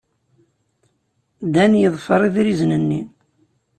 [1.53, 3.01] Dan yeḍfer idrizen-nni.